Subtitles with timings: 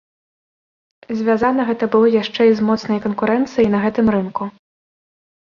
[1.19, 4.43] Звязана гэта было яшчэ і з моцнай канкурэнцыяй на гэтым рынку.